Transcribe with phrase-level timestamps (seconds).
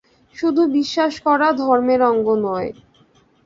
[0.35, 2.69] শুধু বিশ্বাস করা ধর্মের অঙ্গ নয়।